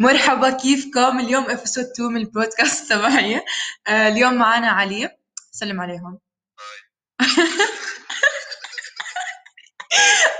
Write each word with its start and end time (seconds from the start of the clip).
مرحبا 0.00 0.50
كيفكم؟ 0.50 1.20
اليوم 1.20 1.44
episode 1.50 1.84
2 1.84 2.12
من 2.12 2.16
البودكاست 2.20 2.90
تبعي. 2.92 3.40
آه 3.88 4.08
اليوم 4.08 4.34
معنا 4.34 4.68
علي. 4.68 5.10
سلم 5.52 5.80
عليهم. 5.80 6.18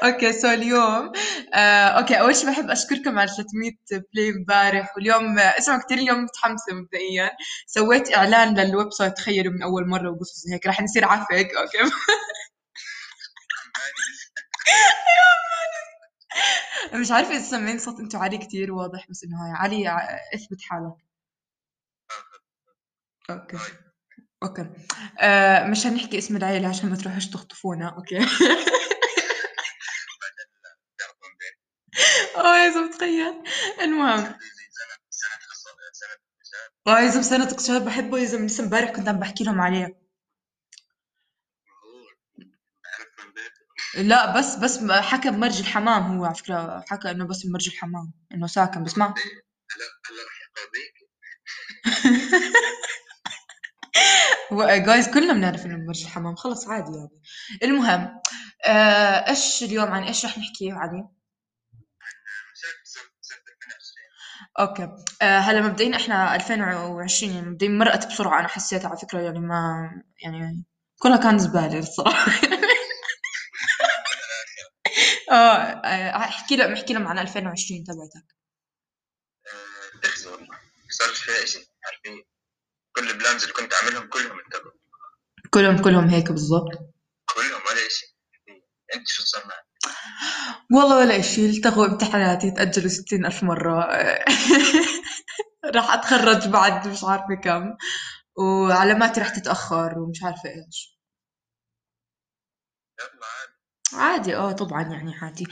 okay 0.04 0.32
so 0.32 0.48
اليوم 0.48 1.12
آه، 1.54 1.86
okay 1.88 2.20
أول 2.20 2.36
شيء 2.36 2.50
بحب 2.50 2.70
أشكركم 2.70 3.18
على 3.18 3.28
300 3.28 3.72
play 4.14 4.30
امبارح. 4.30 4.96
واليوم 4.96 5.38
اسمعوا 5.38 5.80
كثير 5.82 5.98
اليوم 5.98 6.24
متحمسة 6.24 6.74
مبدئيا. 6.74 7.30
سويت 7.66 8.16
إعلان 8.16 8.54
لل 8.60 8.92
website 8.92 9.16
تخيلوا 9.16 9.52
من 9.52 9.62
أول 9.62 9.88
مرة 9.88 10.10
وقصص 10.10 10.44
هيك. 10.52 10.66
رح 10.66 10.80
نصير 10.82 11.04
عفق 11.04 11.32
okay؟ 11.32 11.78
مش 16.94 17.10
عارفة 17.10 17.30
إذا 17.36 17.42
سمعين 17.42 17.78
صوت 17.78 18.00
أنتوا 18.00 18.20
علي 18.20 18.38
كثير 18.38 18.72
واضح 18.72 19.06
بس 19.10 19.24
إنه 19.24 19.44
هاي 19.44 19.50
علي 19.52 19.88
ع- 19.88 20.18
إثبت 20.34 20.60
حالك. 20.62 20.94
okay. 23.30 23.56
okay. 24.42 24.66
آه 25.20 25.66
مش 25.66 25.86
هنحكي 25.86 26.18
اسم 26.18 26.36
العيلة 26.36 26.68
عشان 26.68 26.90
ما 26.90 26.96
تروحوش 26.96 27.26
تخطفونا 27.26 27.88
okay. 27.88 28.18
آه 32.36 32.56
يا 32.64 32.70
زلمة 32.70 32.90
تخيل. 32.90 33.34
المهم. 33.82 34.34
آه 36.88 37.00
يا 37.00 37.08
زلمة 37.10 37.22
سنة 37.22 37.44
اقتصاد 37.44 37.84
بحبه 37.84 38.18
يا 38.18 38.24
زلمة. 38.24 38.46
لسه 38.46 38.64
امبارح 38.64 38.90
كنت 38.90 39.08
عم 39.08 39.18
بحكي 39.18 39.44
لهم 39.44 39.60
عليه. 39.60 40.01
لا 43.98 44.38
بس 44.38 44.54
بس 44.56 44.84
حكى 44.90 45.30
بمرج 45.30 45.58
الحمام 45.60 46.16
هو 46.18 46.24
على 46.24 46.34
فكرة. 46.34 46.84
حكى 46.88 47.10
إنه 47.10 47.26
بس 47.26 47.46
بمرج 47.46 47.68
الحمام 47.68 48.12
إنه 48.34 48.46
ساكن 48.46 48.84
بس 48.84 48.98
ما 48.98 49.04
هلا 49.06 49.14
هلا 50.10 50.22
رح 50.26 50.38
يقاضيك 54.52 54.86
جايز 54.86 55.08
كلنا 55.14 55.32
بنعرف 55.32 55.66
إنه 55.66 55.76
بمرج 55.76 56.02
الحمام. 56.02 56.36
خلص 56.36 56.68
عادي 56.68 56.96
يعني. 56.96 57.10
المهم 57.62 58.20
آه 58.66 59.30
إيش 59.30 59.62
اليوم؟ 59.62 59.86
عن 59.90 60.02
إيش 60.04 60.24
رح 60.24 60.38
نحكي 60.38 60.70
علي 60.72 61.08
مشاكل 62.54 62.86
سنة 62.86 63.02
سنة 63.20 63.38
2020 63.38 64.08
أوكي. 64.60 65.04
آه 65.22 65.38
هلا 65.38 65.60
مبدئيا 65.62 65.96
إحنا 65.96 66.36
2020 66.36 67.32
يعني 67.34 67.46
مبدئيا 67.50 67.70
مرقت 67.70 68.06
بسرعة. 68.06 68.40
أنا 68.40 68.48
حسيت 68.48 68.84
على 68.86 68.96
فكرة 68.98 69.20
يعني 69.20 69.40
ما 69.40 69.90
يعني 70.24 70.64
كلها 70.98 71.16
كان 71.16 71.38
زبالة 71.38 71.78
الصراحة. 71.78 72.32
آه 75.32 75.34
آه، 75.34 76.16
احكي 76.16 76.56
لهم 76.56 76.72
احكي 76.72 76.92
لهم 76.92 77.06
عن 77.08 77.18
2020 77.18 77.84
تبعتك. 77.84 78.36
تخزي 80.02 80.28
والله 80.30 80.58
صارش 80.90 81.22
فيها 81.24 81.42
اشي 81.44 81.58
عارفين؟ 81.86 82.24
كل 82.96 83.10
البلانز 83.10 83.42
اللي 83.42 83.54
كنت 83.54 83.72
عاملهم 83.74 84.08
كلهم 84.08 84.38
انتهوا 84.46 84.72
كلهم 85.50 85.82
كلهم 85.82 86.08
هيك 86.08 86.32
بالضبط. 86.32 86.70
كلهم 87.34 87.62
ولا 87.70 87.86
إشي. 87.86 88.16
أنت 88.94 89.08
شو 89.08 89.22
صار 89.24 89.42
معك؟ 89.46 89.66
والله 90.72 90.98
ولا 90.98 91.20
إشي 91.20 91.46
التغوا 91.46 91.86
امتحاناتي 91.86 92.50
تأجلوا 92.50 92.88
ستين 92.88 93.26
ألف 93.26 93.42
مرة. 93.42 93.84
راح 95.74 95.92
أتخرج 95.94 96.48
بعد 96.48 96.88
مش 96.88 97.04
عارفة 97.04 97.34
كم. 97.44 97.76
وعلاماتي 98.38 99.20
راح 99.20 99.28
تتأخر 99.28 99.98
ومش 99.98 100.22
عارفة 100.22 100.48
إيش. 100.50 100.98
يلا. 103.00 103.41
عادي 103.94 104.36
آه 104.36 104.52
طبعا 104.52 104.82
يعني 104.82 105.14
عادي. 105.22 105.46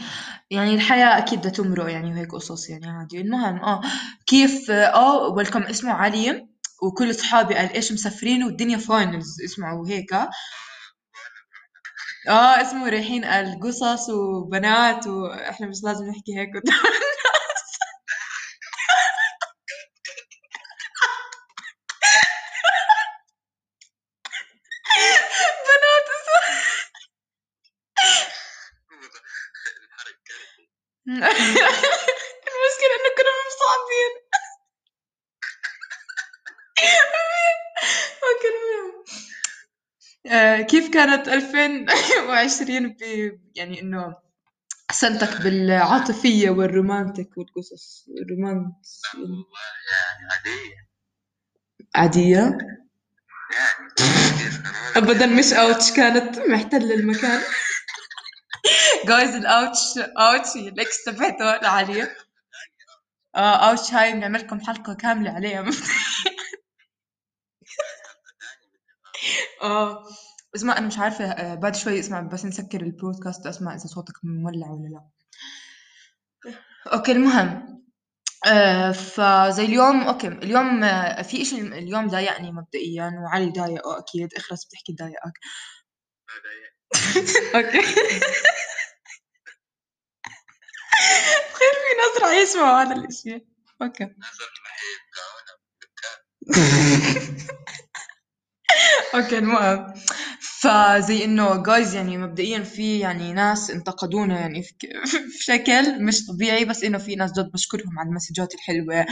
يعني 0.51 0.75
الحياة 0.75 1.19
أكيد 1.19 1.39
بدها 1.39 1.51
تمرق 1.53 1.91
يعني 1.93 2.13
وهيك 2.13 2.33
قصص 2.35 2.71
يعني 2.71 2.87
عادي. 2.91 3.21
المهم 3.21 3.57
آه 3.65 3.81
كيف 4.27 4.71
آه 4.71 5.29
ويلكم 5.29 5.63
اسمه 5.63 5.93
علي 5.93 6.49
وكل 6.83 7.11
أصحابي 7.11 7.55
قال 7.55 7.73
إيش 7.73 7.93
مسافرين 7.93 8.45
والدنيا 8.45 8.79
فاينلز 8.79 9.43
اسمعوا 9.45 9.89
هيك. 9.89 10.15
آه 12.29 12.61
اسمه 12.63 12.89
رايحين 12.89 13.25
قال 13.25 13.61
قصص 13.61 14.09
وبنات 14.11 15.07
وإحنا 15.07 15.67
مش 15.67 15.77
لازم 15.85 16.05
نحكي 16.07 16.39
هيك 16.39 16.49
الحرق 29.85 30.17
كارثي 30.27 30.69
المشكلة 32.49 32.95
إنه 32.97 33.11
كنا 33.17 33.33
مصعبين 33.47 34.13
أوكي 38.23 38.49
المهم 38.49 39.05
آه، 40.27 40.61
كيف 40.63 40.90
كانت 41.01 41.29
2020 41.29 42.89
ب 42.89 42.97
يعني 43.57 43.81
إنه 43.83 44.17
سنتك 44.93 45.43
بالعاطفية 45.43 46.51
والرومانتك 46.51 47.39
والقصص 47.39 48.07
الرومانس 48.23 49.03
يعني 49.15 50.31
كيف 54.39 54.61
أنا 54.67 54.97
أبدا 54.97 55.27
مش 55.27 55.53
أوتش 55.53 55.93
كانت 55.93 56.39
محتلة 56.39 56.95
المكان. 56.95 57.41
جايز 59.07 59.35
الأوتش 59.35 59.99
أوتش 59.99 60.57
الإكس 60.57 61.05
تبعته 61.05 61.57
لعلي 61.63 62.03
آه 63.37 63.71
أوتش 63.71 63.93
هاي 63.95 64.13
بنعمل 64.13 64.41
لكم 64.41 64.61
حلقة 64.61 64.95
كاملة 64.95 65.31
عليها. 65.31 65.65
آه. 69.63 70.05
اسمع 70.57 70.79
أنا 70.79 70.87
مش 70.87 70.99
عارفة 70.99 71.25
آه، 71.25 71.55
بعد 71.55 71.77
شوي 71.77 72.01
اسمع 72.01 72.21
بس 72.21 72.45
نسكر 72.45 72.81
البودكاست 72.83 73.47
اسمع 73.47 73.75
إذا 73.75 73.87
صوتك 73.87 74.15
مولع 74.25 74.71
ولا 74.71 74.89
لا. 74.89 75.09
أوكي 76.93 77.13
المهم 77.13 77.81
آه 78.47 78.93
فزي 78.93 79.65
اليوم 79.65 80.01
أوكي 80.03 80.29
اليوم 80.29 80.85
آه 80.85 81.23
في 81.23 81.43
إشي 81.43 81.61
اليوم 81.61 82.07
ضايقني 82.09 82.53
مبدئيا 82.53 83.13
وعلي 83.25 83.51
ضايقه 83.51 83.99
أكيد 83.99 84.35
اخرس 84.35 84.65
بتحكي 84.65 84.93
ضايقك. 84.93 85.33
okay 87.55 87.83
خير 91.59 91.75
في 91.83 91.91
ناس 91.99 92.23
رح 92.23 92.31
يسمعوا 92.43 92.83
هذا 92.83 92.95
الإشي. 92.97 93.47
okay. 93.83 94.15
okay 99.15 99.39
المهم. 99.39 99.95
فزي 100.63 101.25
إنه 101.25 101.63
جايز 101.63 101.95
يعني 101.95 102.19
مبدئيا 102.19 102.63
في 102.63 102.99
يعني 102.99 103.33
ناس 103.33 103.71
انتقدونا 103.71 104.41
يعني 104.41 104.63
في 104.63 104.73
ك- 104.73 105.07
في 105.39 105.45
شكل 105.45 106.05
مش 106.05 106.27
طبيعي 106.27 106.65
بس 106.65 106.85
إنه 106.85 106.99
في 106.99 107.15
ناس 107.17 107.33
جد 107.33 107.51
بشكرهم 107.53 107.99
على 107.99 108.09
المسجات 108.09 108.55
الحلوة 108.55 109.07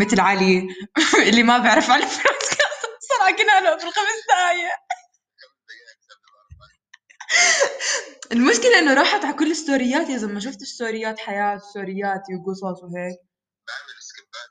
مثل 0.00 0.20
علي 0.20 0.68
اللي 1.28 1.42
ما 1.42 1.58
بيعرف 1.58 1.90
على 1.90 2.02
البودكاست 2.04 2.60
صار 3.08 3.28
حكينا 3.32 3.60
له 3.60 3.70
بالخمس 3.74 4.20
دقايق. 4.28 4.70
المشكلة 8.32 8.78
إنه 8.78 8.94
راحت 8.94 9.24
على 9.24 9.34
كل 9.34 9.50
الستوريات 9.50 10.08
يا 10.10 10.16
زلمة. 10.16 10.40
شفت 10.40 10.62
ستوريات 10.64 11.18
حياة 11.18 11.58
ستورياتي 11.58 12.34
وقصص 12.34 12.82
وهيك. 12.82 13.18
ستوريات 14.00 14.48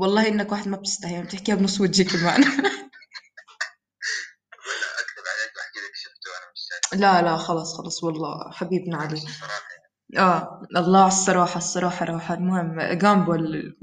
والله 0.00 0.28
إنك 0.28 0.52
واحد 0.52 0.68
ما 0.68 0.76
بتستحي 0.76 1.16
عم 1.16 1.24
تحكيها 1.26 1.54
بنص 1.54 1.80
وجهي 1.80 2.04
كمان 2.04 2.42
ولا 4.66 4.90
أكذب 5.00 5.26
عليك 5.32 5.56
وأحكي 5.56 5.78
لك 5.80 5.94
شفته 5.94 6.30
وأنا 6.30 6.52
مش 6.52 6.60
شايف 6.68 6.85
لا 6.96 7.22
لا 7.22 7.36
خلص 7.36 7.74
خلص 7.78 8.04
والله 8.04 8.50
حبيبنا 8.52 8.96
علي. 8.96 9.14
الصراحة 9.14 9.62
آه 10.18 10.62
الله 10.76 10.98
على 11.00 11.08
الصراحة 11.08 11.58
الصراحة 11.58 12.06
راحة 12.06 12.34
المهم 12.34 12.82
Gumball 12.98 13.76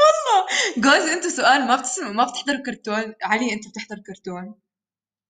والله. 0.00 0.46
جوز 0.76 1.08
أنتوا 1.10 1.30
سؤال 1.30 1.66
ما 1.66 1.76
بتسمعوا 1.76 2.12
ما 2.12 2.24
بتحضروا 2.24 2.62
كرتون؟ 2.66 3.14
علي 3.22 3.52
انت 3.52 3.68
بتحضر 3.68 3.96
كرتون؟ 4.06 4.54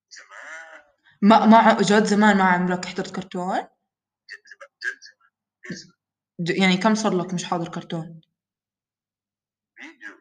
زمان. 0.09 0.81
ما 1.21 1.45
ما 1.45 1.81
جد 1.81 2.03
زمان 2.05 2.37
ما 2.37 2.43
عمرك 2.43 2.85
حضرت 2.85 3.15
كرتون؟ 3.15 3.57
جد 3.59 4.43
زمان. 4.51 4.71
جد 4.83 5.75
زمان. 5.75 5.95
ج- 6.39 6.61
يعني 6.63 6.77
كم 6.77 6.95
صار 6.95 7.13
لك 7.17 7.33
مش 7.33 7.43
حاضر 7.45 7.69
كرتون؟ 7.69 8.21
فيديو 9.77 10.16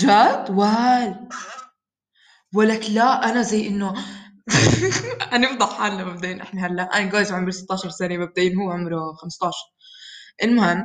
جد؟ 0.00 0.50
وال 0.50 1.28
ولك 2.54 2.90
لا 2.90 3.30
أنا 3.30 3.42
زي 3.42 3.68
إنه 3.68 3.94
هنفضح 5.32 5.78
حالنا 5.78 6.04
مبدئيا. 6.04 6.42
إحنا 6.42 6.66
هلأ 6.66 6.82
أنا 6.82 7.10
جايز 7.10 7.32
عمري 7.32 7.52
16 7.52 7.90
سنة 7.90 8.16
مبدئيا 8.16 8.54
هو 8.56 8.70
عمره 8.70 9.12
15 9.14 9.56
المهم 10.44 10.84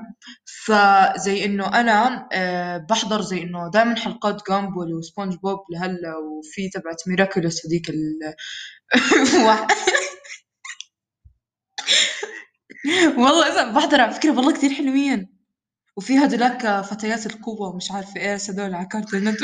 فزي 0.65 1.45
إنه 1.45 1.67
أنا 1.81 2.27
آه، 2.33 2.77
بحضر 2.77 3.21
زي 3.21 3.43
إنه 3.43 3.69
دائما 3.73 3.95
حلقات 3.95 4.41
Gumball 4.49 4.93
و 4.93 5.35
SpongeBob 5.35 5.59
لهلأ 5.73 6.15
وفي 6.17 6.69
تبعت 6.69 7.01
Miraculous 7.07 7.65
هذيك 7.65 7.89
ال 7.89 8.19
والله 13.17 13.47
إذا 13.47 13.71
بحضر 13.73 14.01
على 14.01 14.11
فكرة 14.13 14.31
والله 14.31 14.53
كثير 14.53 14.73
حلوين. 14.73 15.38
وفي 15.97 16.17
هدولاك 16.17 16.81
فتيات 16.81 17.25
القوة 17.25 17.69
ومش 17.69 17.91
عارفة 17.91 18.21
إيش 18.33 18.49
هدول 18.49 18.73
على 18.75 18.85
كارتون 18.85 19.27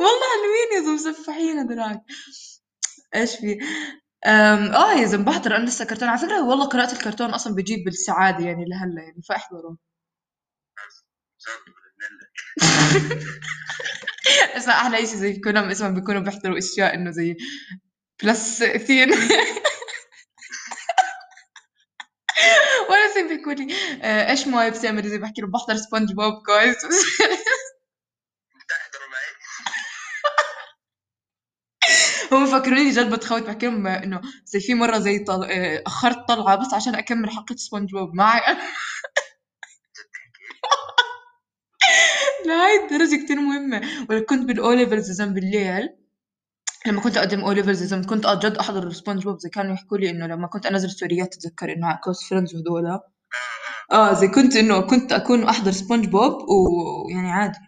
والله 0.00 0.26
حلوين 0.34 0.76
يا 0.76 0.80
زلمة 0.80 0.94
مسفحين 1.12 1.58
هدولاك 1.58 2.02
إيش 3.14 3.36
في؟ 3.36 3.58
آه 4.26 4.92
يا 5.00 5.06
زلمة 5.06 5.24
بحضر 5.24 5.56
أنا 5.56 5.64
لسه 5.66 5.84
كرتون. 5.84 6.08
على 6.08 6.18
فكرة 6.18 6.48
والله 6.48 6.64
قراءة 6.66 6.92
الكرتون 6.92 7.30
أصلا 7.30 7.54
بجيب 7.54 7.88
السعادة 7.88 8.44
يعني 8.46 8.64
لهلا 8.68 9.02
يعني 9.02 9.22
فأحضره. 9.28 9.76
اسمع 14.56 14.74
أحلى 14.74 14.96
إشي 14.98 15.06
زي 15.16 15.40
كلهم 15.40 15.68
اسمع 15.70 15.88
بيكونوا 15.88 16.20
بيحضروا 16.20 16.58
أشياء 16.58 16.94
إنه 16.94 17.10
زي 17.10 17.36
plus 18.24 18.64
teen 18.64 19.10
زي 23.14 23.36
بيقول 23.36 23.56
لي 23.56 23.74
آه، 24.02 24.30
إيش 24.30 24.46
ما 24.48 24.68
بتعمل 24.68 25.08
زي 25.08 25.18
بحكي 25.18 25.40
له 25.40 25.48
بحضر 25.48 25.76
سبونج 25.76 26.12
بوب 26.12 26.32
كويس 26.46 26.76
تحضروا 28.68 29.08
معي؟ 29.12 29.32
هم 32.32 32.46
فاكريني 32.46 32.90
جد 32.90 33.10
بتخوت 33.14 33.42
بحكي 33.42 33.66
لهم 33.66 33.86
إنه 33.86 34.20
زي 34.46 34.60
في 34.60 34.74
مرة 34.74 34.98
زي 34.98 35.18
طل... 35.18 35.44
آه، 35.44 35.82
أخرت 35.86 36.28
طلعة 36.28 36.56
بس 36.56 36.74
عشان 36.74 36.94
أكمل 36.94 37.30
حلقه 37.30 37.56
سبونج 37.56 37.90
بوب 37.92 38.14
معي. 38.14 38.40
لهي 42.46 42.84
الدرجة 42.84 43.24
كتير 43.24 43.40
مهمة. 43.40 43.80
ولا 44.10 44.20
كنت 44.20 44.44
بال 44.44 44.59
O 44.59 44.66
Levels 44.66 45.10
زمان 45.10 45.34
بالليل. 45.34 45.88
لما 46.86 47.00
كنت 47.00 47.16
أقدم 47.16 47.40
O 47.40 47.46
Levels 47.46 47.82
زمان 47.82 48.04
كنت 48.04 48.26
آه 48.26 48.34
جد 48.38 48.56
أحضر 48.56 48.92
سبونج 48.92 49.24
بوب 49.24 49.38
زي 49.38 49.48
كانوا 49.48 49.74
يحكوا 49.74 49.98
لي 49.98 50.10
إنه 50.10 50.26
لما 50.26 50.46
كنت 50.46 50.66
انزل 50.66 50.90
ستوريات 50.90 51.34
تتذكر 51.34 51.72
إنه 51.72 51.86
على 51.86 51.98
close 52.04 52.22
friends 52.30 52.54
وهدول. 52.54 53.00
آه. 53.92 54.12
زي 54.14 54.28
كنت 54.28 54.56
إنه 54.56 54.80
كنت 54.80 55.12
أكون 55.12 55.44
أحضر 55.48 55.72
سبونج 55.72 56.06
بوب 56.06 56.32
ويعني 56.48 57.32
عادي. 57.32 57.58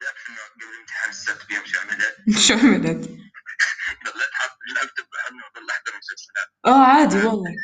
بيعرف 0.00 0.28
إنه 0.30 0.36
قبل 0.54 0.78
امتحان 0.80 1.10
ال 1.10 1.19
SAT 1.19 1.46
بيوم 1.48 1.64
شو 1.64 1.78
عملت؟ 1.80 2.38
شو 2.46 2.54
عملت؟ 2.54 3.00
ضليت 4.04 4.96
بحضني 5.12 5.42
وضل 5.46 5.70
أحضر 5.70 5.92
مسلسلات. 5.98 6.48
آه 6.66 6.84
عادي 6.84 7.16
والله. 7.26 7.54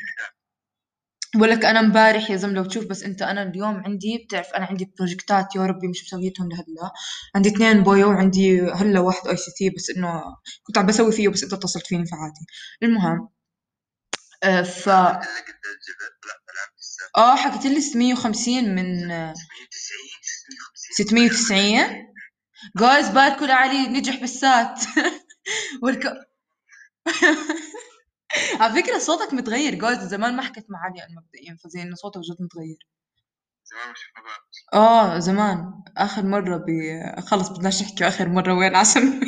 بقول 1.38 1.50
لك 1.50 1.64
أنا 1.64 1.81
امبارح 1.81 2.31
يا 2.31 2.37
زلمة 2.37 2.55
لو 2.55 2.64
تشوف 2.64 2.85
بس 2.87 3.02
أنت 3.02 3.23
أنا 3.23 3.43
اليوم 3.43 3.76
عندي 3.87 4.19
بتعرف 4.26 4.46
أنا 4.56 4.64
عندي 4.67 4.93
بروجكتات 4.99 5.56
يا 5.56 5.62
ربي 5.67 5.88
مش 5.88 6.05
مسويتهم 6.05 6.49
لهلا. 6.49 6.90
عندي 7.37 7.49
اثنين 7.49 7.82
bio 7.82 8.08
وعندي 8.08 8.61
هلا 8.62 9.00
واحد 9.00 9.29
ICT 9.29 9.70
بس 9.70 9.90
إنه 9.96 10.23
كنت 10.62 10.79
عم 10.79 10.87
بسوي 10.87 11.12
فيه 11.12 11.29
بس 11.29 11.43
أنت 11.43 11.52
اتصلت 11.52 11.87
فيني 11.87 12.06
فعادي. 12.06 12.40
المهم 12.82 13.29
آه 14.44 14.62
ف 14.62 14.88
آه 17.17 17.37
حكيت 17.37 17.67
لي 17.67 17.81
650 17.81 18.75
من 18.75 19.11
آه، 19.11 19.35
690 20.90 21.31
650 21.31 21.88
690 21.88 22.08
جايز 22.79 23.08
باركوا 23.08 23.46
لعلي 23.46 23.88
نجح 23.88 24.20
بالسات. 24.20 24.81
على 28.60 28.82
فكرة 28.82 28.98
صوتك 28.98 29.34
متغير 29.34 29.75
جايز 29.75 29.98
زمان 29.98 30.36
ما 30.36 30.42
حكيت 30.42 30.70
مع 30.70 30.78
علي 30.78 31.14
مبدئيا 31.16 31.56
فزي 31.64 31.82
إنه 31.82 31.94
صوتك 31.94 32.20
جد 32.20 32.42
متغير. 32.42 32.78
زمان 33.64 33.88
ما 33.88 33.94
شفنا 33.94 34.22
بعض 34.25 34.82
آه 34.82 35.19
زمان. 35.19 35.72
آخر 35.96 36.22
مرة 36.26 36.56
ب 36.56 36.70
خلص 37.20 37.48
بدناش 37.48 37.82
نحكي 37.82 38.08
آخر 38.08 38.28
مرة 38.28 38.54
وين 38.54 38.76
عشان 38.76 39.02
ما 39.02 39.10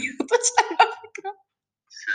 على 0.81 0.93
فكرة. 1.05 1.33
بس 1.89 2.07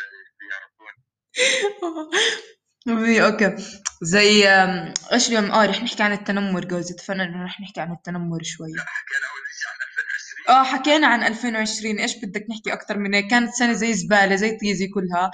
يعرفون 2.87 3.25
أوكي. 3.25 3.55
زي 4.01 4.47
آم، 4.49 4.93
إيش 5.13 5.27
اليوم؟ 5.29 5.51
آه 5.51 5.65
رح 5.65 5.83
نحكي 5.83 6.03
عن 6.03 6.13
التنمر 6.13 6.65
جوز 6.65 6.91
اتفقنا 6.91 7.23
إنه 7.23 7.45
رح 7.45 7.61
نحكي 7.61 7.81
عن 7.81 7.91
التنمر 7.93 8.43
شوي. 8.43 8.67
حكينا 8.79 9.27
أول 9.31 9.47
شيء 9.59 9.69
عن 9.69 9.77
2020 9.87 10.57
آه 10.57 10.63
حكينا 10.63 11.07
عن 11.07 11.23
2020 11.23 11.99
إيش 11.99 12.15
بدك 12.25 12.45
نحكي 12.49 12.73
أكثر 12.73 12.97
من 12.99 13.13
هيك؟ 13.15 13.27
كانت 13.31 13.49
سنة 13.53 13.73
زي 13.73 13.93
زبالة 13.93 14.35
زي 14.35 14.57
طيزي 14.57 14.87
كلها. 14.87 15.31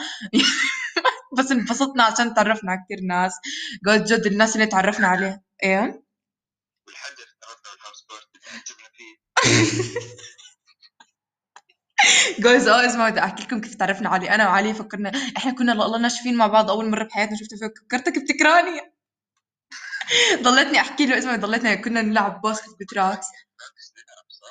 بس 1.38 1.51
انبسطنا 1.51 2.04
عشان 2.04 2.33
تعرفنا 2.33 2.72
على 2.72 2.81
كثير 2.86 3.00
ناس. 3.07 3.33
جوز 3.86 4.13
جد 4.13 4.25
الناس 4.25 4.56
اللي 4.56 4.66
تعرفنا 4.68 5.07
عليه 5.07 5.44
إيه؟ 5.63 6.04
جوز 12.39 12.68
آه 12.68 12.86
اسمعوا 12.86 13.10
بدي 13.10 13.19
أحكي 13.19 13.44
لكم 13.44 13.62
كيف 13.62 13.75
تعرفنا 13.75 14.10
علي. 14.10 14.30
أنا 14.36 14.48
وعلي 14.48 14.74
فكرنا 14.74 15.12
إحنا 15.38 15.51
كنا 15.54 15.72
الله 15.74 16.00
ناشفين 16.00 16.36
مع 16.38 16.48
بعض 16.48 16.69
أول 16.69 16.89
مرة 16.89 17.04
بحياتنا 17.04 17.38
شفته 17.38 17.57
فكرتك 17.57 18.19
بتكراني 18.19 18.81
ضلتني 20.44 20.80
أحكي 20.80 21.06
له 21.06 21.18
اسمعوا 21.18 21.38
ضلتنا 21.38 21.75
كنا 21.75 22.01
نلعب 22.01 22.42
basket 22.42 22.75
ب 22.80 22.86
Tracks 22.86 23.28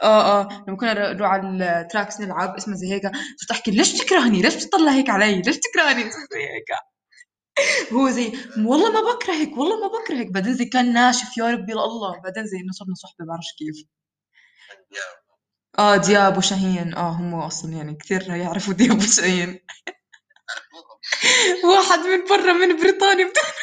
آه 0.03 0.41
آه. 0.43 0.65
لما 0.69 0.77
كنا 0.77 1.13
نروح 1.13 1.31
على 1.31 1.49
ال 1.83 1.88
Tracks 1.88 2.21
نلعب 2.21 2.57
اسمه 2.57 2.75
زي 2.75 2.93
هيك. 2.93 3.03
صرت 3.41 3.51
أحكي 3.51 3.71
ليش 3.71 3.95
بتكرهني 4.03 4.43
ليش 4.43 4.57
بتطلع 4.57 4.93
هيك 4.93 5.11
علي؟ 5.11 5.43
ليش 5.43 5.57
بتكرهني 5.57 6.01
اسمه 6.09 6.27
زي 6.33 6.41
هيك. 6.41 6.69
هو 7.93 8.11
زي 8.11 8.33
والله 8.67 8.91
ما 8.93 9.13
بكرهك 9.15 9.59
والله 9.59 9.81
ما 9.81 9.89
بكرهك 9.99 10.27
بعدين 10.33 10.55
زي 10.55 10.65
كان 10.65 10.93
ناشف 10.95 11.39
يا 11.39 11.51
ربي 11.51 11.73
لله. 11.73 12.21
بعدين 12.25 12.47
زي 12.47 12.57
انه 12.59 12.73
صرنا 12.73 12.95
صحبة 12.95 13.27
بعرفش 13.27 13.55
كيف. 13.59 13.87
آه 15.79 15.97
دياب 15.97 16.39
وشاهين. 16.39 16.95
آه 16.95 17.11
هم 17.11 17.35
أصلا 17.35 17.73
يعني 17.73 17.95
كثير 17.95 18.23
يعرفوا 18.37 18.75
دياب 18.75 18.99
وشاهين. 18.99 19.61
واحد 21.65 21.99
من 21.99 22.25
برا 22.31 22.53
من 22.53 22.77
بريطانيا 22.83 23.31
بتعرف 23.31 23.57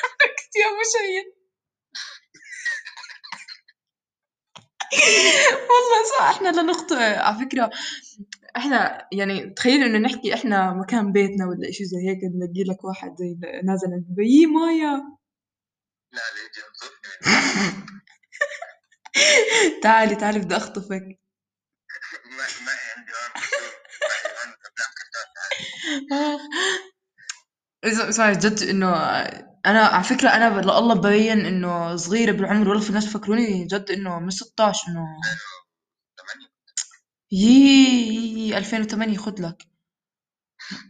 دياب 0.55 0.73
وشاهين. 0.81 1.36
والله 5.69 5.99
صح 6.19 6.23
إحنا 6.29 6.49
لنخطئ 6.61 6.95
على 6.95 7.37
فكرة 7.45 7.71
إحنا 8.57 9.07
يعني 9.11 9.49
تخيل 9.49 9.83
إنه 9.83 9.97
نحكي 9.97 10.33
إحنا 10.33 10.73
مكان 10.73 11.11
بيتنا 11.11 11.47
ولا 11.47 11.69
إشي 11.69 11.85
زي 11.85 11.97
هيك 12.09 12.19
نلاقي 12.35 12.63
لك 12.63 12.83
واحد 12.83 13.15
زي 13.19 13.37
نازل 13.63 13.93
عند 13.93 14.05
بيي 14.09 14.45
مايا. 14.45 15.17
لا 16.13 16.19
لا 16.19 16.41
يجي 16.45 16.61
ينصفني 16.67 17.87
تعالي 19.83 20.15
تعالي 20.15 20.39
بدي 20.39 20.57
أخطفك. 20.57 21.19
ما 22.25 22.45
ما 22.65 22.73
عندي 22.97 23.11
هون 23.13 23.31
رسوم 23.37 23.69
معي 24.01 24.33
هون 24.33 24.53
افلام 24.67 24.91
كرتون 24.97 26.17
آه. 26.17 26.39
اسمع 27.83 28.09
اسمع 28.09 28.33
جد 28.33 28.63
إنه 28.69 28.87
أنا 29.67 29.79
على 29.85 30.03
فكرة 30.03 30.29
أنا 30.29 30.49
والله 30.49 30.95
ببين 30.95 31.45
إنه 31.45 31.95
صغيرة 31.95 32.31
بالعمر 32.31 32.69
والله 32.69 32.83
في 32.83 32.93
ناس 32.93 33.05
فكروني 33.07 33.65
جد 33.65 33.91
إنه 33.91 34.19
من 34.19 34.29
16 34.29 34.87
إنه 34.87 35.05
8 36.17 36.49
يي 37.31 38.57
2008 38.57 39.17
خد 39.17 39.39
لك 39.39 39.63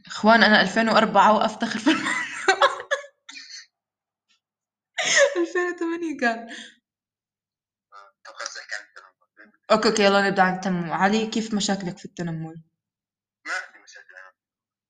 اخوان 0.08 0.44
أنا 0.44 0.62
2004 0.62 1.34
وافتخر 1.34 1.80
في 1.80 1.90
الموضوع 1.92 2.18
2008 5.38 6.18
كان 6.22 6.48
طب 8.26 8.34
خلص 8.34 8.58
احكي 8.58 8.76
عن 8.76 8.82
التنمر 8.88 9.52
okay 9.72 9.90
okay 9.90 10.04
يلا 10.04 10.30
نبدا 10.30 10.42
عن 10.42 10.56
التنمر 10.56 10.94
علي 10.94 11.28
كيف 11.28 11.54
مشاكلك 11.54 11.98
في 11.98 12.06
التنمر 12.06 12.54
ما 13.46 13.54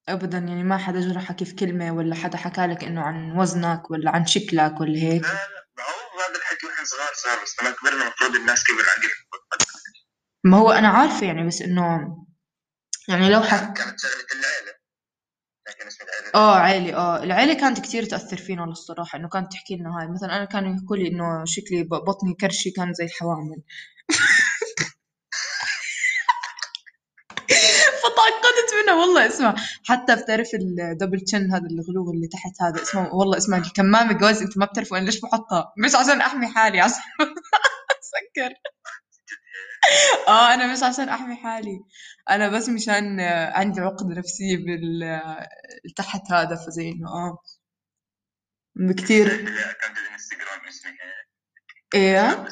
ابدا 0.10 0.38
يعني 0.38 0.64
ما 0.64 0.78
حدا 0.78 1.00
جرحك 1.00 1.36
كيف 1.36 1.54
كلمة 1.54 1.92
ولا 1.92 2.16
حدا 2.16 2.38
حكى 2.38 2.62
لك 2.68 2.84
إنه 2.84 3.02
عن 3.02 3.38
وزنك 3.40 3.92
ولا 3.92 4.12
عن 4.12 4.26
شكلك 4.26 4.82
ولا 4.82 5.00
هيك؟ 5.00 5.22
لا 5.24 5.28
لا. 5.28 5.68
ما 5.78 5.84
هو 5.84 6.20
هذا 6.30 6.36
الحكي 6.40 6.66
وإحنا 6.68 6.86
صغار 6.86 7.10
صار 7.16 7.44
بس 7.44 7.56
لما 7.62 7.72
كبرنا 7.72 8.02
المفروض 8.04 8.36
الناس 8.36 8.64
كبر 8.64 8.80
عقل 8.90 9.10
ما 10.44 10.58
هو 10.58 10.72
أنا 10.72 10.88
عارفة 10.88 11.26
يعني 11.28 11.48
بس 11.48 11.62
إنه 11.62 12.16
يعني 13.10 13.30
لو 13.30 13.42
حك... 13.42 13.74
كانت 13.78 14.00
شغلة 14.00 14.14
العيلة. 14.40 14.78
اسم 15.88 16.04
العيلة. 16.06 16.32
آه 16.36 16.56
عيلي 16.58 16.96
آه. 16.96 17.24
العيلة 17.24 17.54
كانت 17.54 17.80
كتير 17.80 18.04
تأثر 18.06 18.38
فينا 18.38 18.62
للصراحة 18.62 19.18
إنه 19.20 19.30
كانت 19.30 19.52
تحكي 19.52 19.76
لنا 19.76 20.00
هاي. 20.00 20.08
مثلا 20.08 20.36
أنا 20.38 20.46
كانوا 20.46 20.76
يحكوا 20.76 20.98
لي 20.98 21.08
إنه 21.08 21.46
شكلي 21.46 21.84
ب- 21.84 21.90
بطني 21.90 22.34
كرشي 22.42 22.72
كان 22.72 22.94
زي 22.94 23.06
الحوامل. 23.06 23.62
فتعقدت 28.18 28.74
منها 28.84 28.96
والله 29.02 29.28
اسمع 29.28 29.56
حتى 29.88 30.16
بتعرف 30.16 30.48
الدبل 30.54 31.20
تشن 31.22 31.52
هذا 31.54 31.68
الغلوغ 31.72 32.10
اللي 32.12 32.28
تحت 32.28 32.62
هذا 32.62 32.82
اسمه 32.82 33.14
والله 33.16 33.38
اسمع 33.38 33.58
الكمامة 33.58 34.14
جوز 34.14 34.42
انت 34.42 34.58
ما 34.58 34.66
بتعرفوا 34.66 34.98
أنا 34.98 35.06
ليش 35.06 35.22
بحطها. 35.22 35.74
مش 35.78 35.96
عشان 35.96 36.22
أحمي 36.22 36.48
حالي 36.48 36.80
عشان 36.82 36.96
اسكر 38.02 38.54
آه 40.28 40.54
أنا 40.54 40.74
مش 40.74 40.84
عشان 40.84 41.10
أحمي 41.10 41.36
حالي. 41.36 41.80
أنا 42.30 42.50
بس 42.50 42.70
مشان 42.70 43.20
عندي 43.54 43.82
عقدة 43.82 44.16
نفسية 44.16 44.58
بال 44.58 45.22
تحت 45.96 46.32
هذا 46.32 46.56
فزي 46.56 46.90
انه 46.92 47.08
آه 47.10 47.38
اسمه 48.78 49.10
هيك 49.10 49.12
إيه 51.96 52.46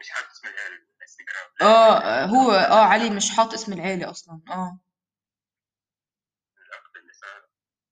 مش 0.00 0.10
حاط 0.10 0.24
اسم 0.30 0.48
آه 1.62 2.24
هو 2.26 2.50
آه 2.52 2.84
علي 2.84 3.10
مش 3.10 3.30
حاط 3.30 3.52
اسم 3.54 3.72
العيلة 3.72 3.94
اللي 3.94 4.14
صار 4.14 4.38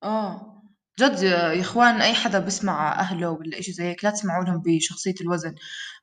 آه. 0.03 0.62
جد 1.01 1.23
يا 1.23 1.61
إخوان 1.61 2.01
أي 2.03 2.15
حدا 2.15 2.39
بسمع 2.39 2.93
أهله 3.01 3.31
ولا 3.31 3.59
إشي 3.59 3.73
زي 3.73 3.85
هيك 3.85 4.05
لا 4.05 4.11
تسمعوا 4.11 4.45
لهم 4.45 4.62
بشخصية 4.67 5.15
الوزن 5.21 5.55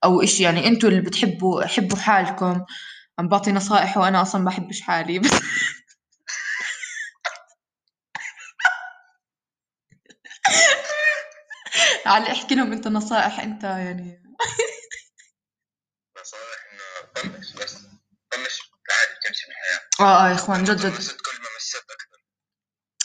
أو 0.04 0.22
إشي. 0.24 0.44
يعني 0.44 0.68
أنتوا 0.68 0.90
اللي 0.90 1.02
بتحبوا 1.02 1.66
حبوا 1.66 1.98
حالكم. 1.98 2.66
عم 3.20 3.28
بعطي 3.28 3.52
نصائح 3.52 3.98
وأنا 3.98 4.22
أصلا 4.22 4.46
بحبش 4.46 4.82
حالي. 4.82 5.20
بس 5.20 5.30
علي 12.06 12.32
احكي 12.32 12.56
لهم 12.56 12.72
أنت 12.74 12.88
نصائح 12.88 13.40
أنت 13.40 13.64
يعني. 13.64 14.24
بس 17.28 17.74
طنش 18.32 18.62
عادي 18.92 19.20
تمشي 19.28 19.46
بالحياة 19.48 20.08
آه 20.10 20.26
آه 20.26 20.30
يا 20.30 20.36
إخوان 20.36 20.64
جد 20.64 20.78
جد. 20.78 20.94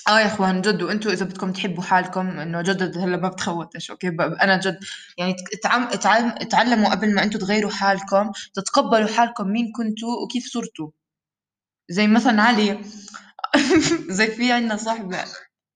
آه 0.08 0.20
يا 0.20 0.26
إخوان 0.26 0.62
جد 0.62 0.82
وأنتوا 0.82 1.12
إذا 1.12 1.24
بدكم 1.24 1.52
تحبوا 1.52 1.82
حالكم 1.82 2.38
إنه 2.40 2.62
جد 2.62 2.98
هلا 2.98 3.16
ما 3.16 3.28
بتخوتش 3.28 3.90
أوكي؟ 3.90 4.08
أنا 4.08 4.60
جد 4.60 4.78
يعني 5.18 5.36
تعم 5.62 5.90
تعم 5.90 6.30
تعلموا 6.38 6.90
قبل 6.90 7.14
ما 7.14 7.22
أنتوا 7.22 7.40
تغيروا 7.40 7.70
حالكم 7.70 8.32
تتقبلوا 8.54 9.08
حالكم 9.08 9.48
مين 9.48 9.72
كنتوا 9.72 10.24
وكيف 10.24 10.44
صرتوا. 10.52 10.90
زي 11.88 12.06
مثلا 12.06 12.42
علي. 12.42 12.84
زي 14.18 14.26
في 14.26 14.52
عندنا 14.52 14.74
ناصح 14.74 14.98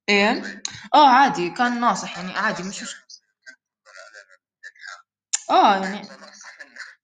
إيه؟ 0.09 0.63
آه 0.95 1.09
عادي 1.09 1.51
كان 1.51 1.81
ناصح 1.81 2.19
يعني 2.19 2.33
عادي 2.33 2.63
مش 2.63 2.85
آه 5.51 5.77
يعني 5.85 6.03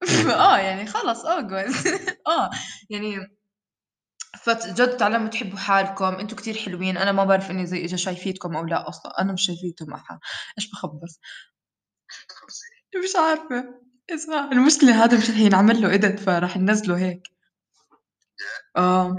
آه 0.48 0.58
يعني 0.58 0.86
خلص 0.86 1.24
آه 1.24 1.40
جوز. 1.40 1.86
آه 2.28 2.50
يعني 2.90 3.36
فجد 4.42 4.96
تعلموا 4.96 5.28
تحبوا 5.28 5.58
حالكم 5.58 6.04
أنتوا 6.14 6.38
كتير 6.38 6.54
حلوين 6.56 6.96
أنا 6.96 7.12
ما 7.12 7.24
بعرف 7.24 7.50
إني 7.50 7.66
زي 7.66 7.84
إجا 7.84 7.96
شايفيتكم 7.96 8.56
أو 8.56 8.64
لا 8.66 8.88
أصلا 8.88 9.20
أنا 9.20 9.32
مش 9.32 9.46
شايفيتهم 9.46 9.94
احد 9.94 10.18
إيش 10.58 10.70
بخبص؟ 10.70 11.20
مش 13.04 13.16
عارفة. 13.16 13.64
اسمع 14.10 14.50
المشكلة 14.52 15.04
هذا 15.04 15.18
مش 15.18 15.30
رح 15.30 15.36
ينعمل 15.38 15.82
له 15.82 15.90
إيديت 15.90 16.20
فراح 16.20 16.56
ننزله 16.56 16.98
هيك. 16.98 17.22
آه. 18.76 19.16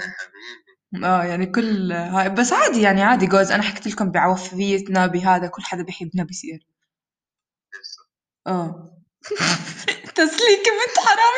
آه 1.06 1.24
يعني 1.24 1.46
كل 1.46 1.92
هاي 1.92 2.30
بس 2.30 2.54
عادي 2.54 2.82
يعني 2.82 3.04
عادي 3.04 3.28
جوز 3.28 3.52
أنا 3.52 3.64
حكيت 3.64 3.88
لكم 3.88 4.12
بعوفيتنا 4.12 5.08
بهذا 5.08 5.48
كل 5.48 5.64
حدا 5.64 5.84
بيحبنا 5.84 6.24
بيصير. 6.24 6.68
لسه 7.74 8.02
آه. 8.48 8.92
تسليكة 10.16 10.72
بنت 10.72 11.00
حرام 11.06 11.34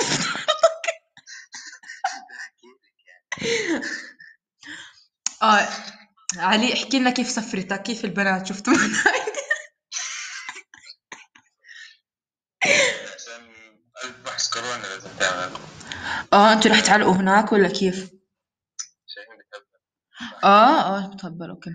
آه 5.43 5.67
علي 6.37 6.73
احكي 6.73 6.99
لنا 6.99 7.09
كيف 7.09 7.29
سفرتك 7.29 7.83
كيف 7.83 8.05
البنات 8.05 8.47
شفتوا 8.47 8.73
عشان 13.15 13.43
بحث 14.25 14.49
كورونا 14.53 14.87
لازم 14.87 15.09
تعمل. 15.19 15.57
آه 16.33 16.53
أنتوا 16.53 16.71
رح 16.71 16.79
تعلقوا 16.79 17.13
هناك 17.13 17.51
ولا 17.51 17.67
كيف؟ 17.69 17.95
شايفين 19.07 19.37
بتهبل 19.37 20.43
آه 20.43 20.97
آه 20.97 21.07
بتهبل 21.13 21.49
أوكي. 21.49 21.69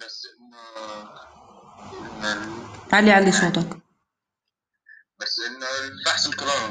بس 0.00 0.26
انه 0.40 0.58
علي 2.92 3.12
علي 3.12 3.32
صوتك. 3.32 3.82
بس 5.20 5.40
إنه 5.48 5.66
الفحص 5.92 6.26
الكورونا 6.26 6.68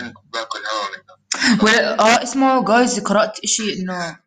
أنا 0.00 0.14
باكل 0.32 0.58
هواء 0.58 0.90
منه. 0.92 1.62
ولا 1.62 2.00
آه 2.00 2.22
اسمعوا 2.22 2.64
جايز 2.64 3.00
قرأت 3.00 3.38
إشي 3.38 3.72
انه 3.72 4.18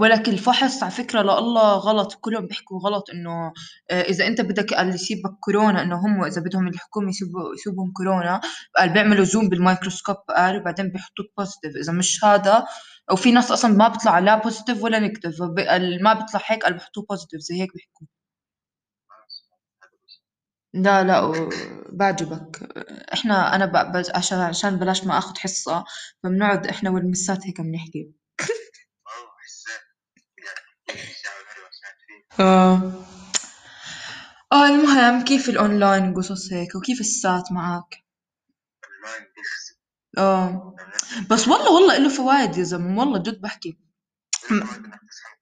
ولك 0.00 0.28
الفحص 0.28 0.82
على 0.82 0.92
فكرة 0.92 1.22
لله 1.22 1.74
غلط 1.74 2.14
كلهم 2.14 2.46
بيحكوا 2.46 2.80
غلط 2.80 3.10
إنه 3.10 3.52
آه، 3.90 4.02
إذا 4.02 4.26
أنت 4.26 4.40
بدك 4.40 4.74
قال 4.74 4.94
يصيبك 4.94 5.30
كورونا 5.40 5.82
إنه 5.82 5.96
هم 5.96 6.24
إذا 6.24 6.40
بدهم 6.40 6.68
الحكومة 6.68 7.08
يصيبوا 7.08 7.54
يصيبهم 7.54 7.92
كورونا 7.92 8.40
قال 8.78 8.88
بيعملوا 8.92 9.24
zoom 9.24 9.48
بالميكروسكوب 9.48 10.16
قال 10.16 10.56
وبعدين 10.56 10.88
بيحطوك 10.88 11.26
positive 11.38 11.76
إذا 11.76 11.92
مش 11.92 12.24
هذا 12.24 12.66
أو 13.10 13.16
في 13.16 13.32
ناس 13.32 13.50
أصلا 13.52 13.72
ما 13.76 13.88
بيطلع 13.88 14.18
لا 14.18 14.38
positive 14.38 14.82
ولا 14.82 14.98
negative 14.98 15.40
ما 16.02 16.12
بيطلع 16.14 16.40
هيك 16.46 16.64
قال 16.64 16.72
بيحطوه 16.72 17.06
positive 17.08 17.40
زي 17.40 17.62
هيك 17.62 17.72
بيحكوا. 17.74 18.06
لا 20.76 21.04
لا 21.04 21.20
و- 21.20 21.48
بعجبك. 21.92 22.58
إحنا 23.12 23.54
أنا 23.54 23.66
ب... 23.66 23.92
بس 23.92 24.10
عشان 24.10 24.38
عشان 24.38 24.76
بلاش 24.76 25.04
ما 25.04 25.18
آخذ 25.18 25.38
حصة 25.38 25.84
فبنقعد 26.22 26.66
إحنا 26.66 26.90
والمسات 26.90 27.46
هيك 27.46 27.60
بنحكي. 27.60 28.12
يعني 30.38 31.02
الشعب 31.02 31.94
فيه 32.36 32.44
آه. 32.44 32.92
آه 34.52 34.66
المهم 34.68 35.24
كيف 35.24 35.48
الأونلاين 35.48 36.14
قصص 36.14 36.52
هيك 36.52 36.74
وكيف 36.74 37.00
ال 37.00 37.13
SAT 37.13 37.52
معك؟ 37.52 38.04
أونلاين 38.84 39.22
بيخزي 39.36 39.74
آه. 40.18 40.76
بس 41.30 41.48
والله 41.48 41.72
والله 41.72 41.98
له 41.98 42.08
فوائد 42.08 42.56
يا 42.58 42.62
زلمة 42.62 42.98
والله 43.00 43.18
جد 43.18 43.40
بحكي. 43.40 43.78
تصحى 44.42 45.36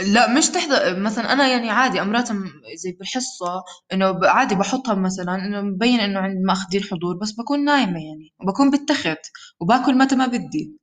لا 0.00 0.34
مش 0.38 0.48
تحضر 0.50 1.00
مثلا 1.00 1.32
أنا 1.32 1.48
يعني 1.48 1.70
عادي 1.70 2.00
امرات 2.00 2.32
م- 2.32 2.44
زي 2.76 2.92
بالحصه 2.92 3.64
إنه 3.92 4.10
ب- 4.10 4.24
عادي 4.24 4.54
بحطها 4.54 4.94
مثلا 4.94 5.34
إنه 5.34 5.60
مبين 5.60 6.00
إنه 6.00 6.18
عند 6.20 6.36
مأخذين 6.46 6.82
حضور 6.82 7.16
بس 7.16 7.32
بكون 7.32 7.64
نايمة 7.64 7.98
يعني 8.06 8.34
وبكون 8.40 8.70
بالتخت 8.70 9.18
وباكل 9.60 9.98
متى 9.98 10.16
ما 10.16 10.26
بدي. 10.26 10.76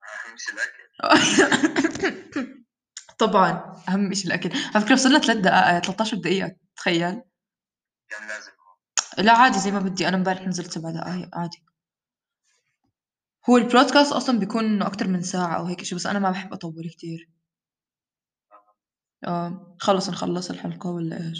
مش 0.34 0.48
الأكل. 0.48 0.84
طبعا 3.18 3.76
أهم 3.88 4.14
شيء 4.14 4.26
الأكل. 4.26 4.50
على 4.74 4.84
فكرة 4.84 4.94
وصلنا 4.94 5.18
ثلاث 5.18 5.36
دقائق 5.38 5.78
13 5.80 6.16
دقيقة 6.16 6.56
تخيل. 6.76 7.22
كان 8.10 8.28
لازم. 8.28 8.52
لا 9.18 9.32
عادي 9.32 9.58
زي 9.58 9.70
ما 9.70 9.78
بدي 9.80 10.08
أنا 10.08 10.16
امبارح 10.16 10.48
نزلت 10.48 10.72
سبع 10.72 10.90
دقائق 10.90 11.28
عادي. 11.38 11.64
هو 13.50 13.56
البودكاست 13.56 14.12
أصلا 14.12 14.38
بيكون 14.38 14.82
أكتر 14.82 15.08
من 15.08 15.22
ساعة 15.22 15.56
أو 15.56 15.64
هيك 15.66 15.82
شيء 15.84 15.98
بس 15.98 16.06
أنا 16.06 16.18
ما 16.18 16.30
بحب 16.30 16.52
أطول 16.52 16.88
كتير. 16.90 17.28
آه. 19.26 19.76
خلص 19.80 20.08
نخلص 20.10 20.50
الحلقة 20.50 20.90
ولا 20.90 21.16
إيش؟ 21.16 21.38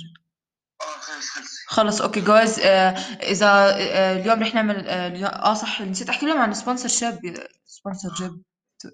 آه 0.83 0.85
خلص. 1.01 1.27
خلص 1.31 1.67
خلص 1.69 2.01
أوكي 2.03 2.21
جايز 2.21 2.59
آه 2.61 2.91
إذا 3.23 3.47
آه 3.77 4.17
اليوم 4.21 4.43
رح 4.43 4.55
نعمل 4.55 4.89
آه, 4.89 5.07
اليوم- 5.09 5.31
آه 5.31 5.55
صح 5.55 5.81
نسيت 5.83 6.09
أحكي 6.09 6.27
لهم 6.27 6.39
عن 6.39 6.55
سبونسر 6.55 6.89
شيب 6.89 7.19
سبونسر 7.67 8.15
جيب 8.15 8.43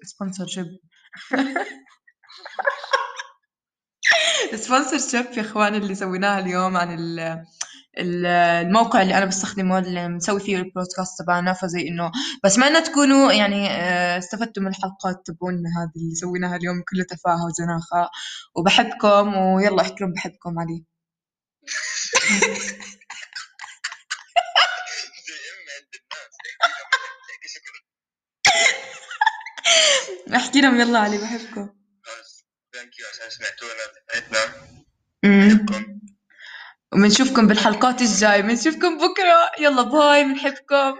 سبونسر 0.03 0.45
جيب 0.45 0.67
سبونسر 4.55 4.97
شيب 4.97 5.37
يا 5.37 5.41
إخوان 5.41 5.75
اللي 5.75 5.95
سويناها 5.95 6.39
اليوم 6.39 6.77
عن 6.77 6.95
ال- 6.99 7.45
الموقع 7.97 9.01
اللي 9.01 9.17
أنا 9.17 9.25
بستخدمه 9.25 9.79
اللي 9.79 10.07
مسوي 10.07 10.39
فيه 10.39 10.57
البودكاست 10.57 11.19
تبعنا 11.21 11.53
فزي 11.53 11.87
إنه 11.87 12.11
بس 12.43 12.57
ما 12.57 12.79
تكونوا 12.79 13.31
يعني 13.31 13.69
آه، 13.69 14.17
استفدتوا 14.17 14.63
من 14.63 14.69
الحلقات 14.69 15.21
تبعونا 15.25 15.69
هذه 15.69 16.03
اللي 16.03 16.15
سويناها 16.15 16.55
اليوم 16.55 16.83
كلها 16.89 17.05
تفاهة 17.05 17.45
وزناخة. 17.45 18.09
وبحبكم 18.55 19.35
ويلا 19.37 19.81
احكي 19.81 19.95
لهم 20.01 20.13
بحبكم 20.13 20.59
علي. 20.59 20.85
احكي 30.35 30.61
لهم 30.61 30.79
يلا 30.81 30.99
علي 30.99 31.17
بحبكم. 31.17 31.69
Thank 32.73 32.99
you 32.99 33.05
عشان 33.13 33.29
سمعتونا. 33.29 33.83
بحبكم. 35.23 35.90
وبنشوفكم 36.93 37.47
بالحلقات 37.47 38.01
الجاي 38.01 38.41
بنشوفكم 38.41 38.97
بكرة. 38.97 39.51
يلا 39.59 39.81
bye 39.81 40.23
بنحبكم 40.23 40.95